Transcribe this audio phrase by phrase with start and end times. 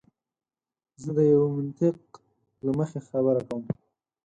[1.01, 1.97] زه د یوه منطق
[2.65, 3.63] له مخې خبره کوم.